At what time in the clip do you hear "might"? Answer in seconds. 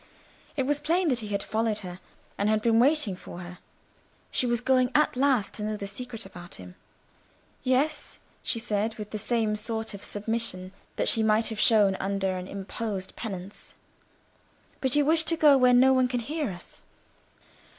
11.21-11.49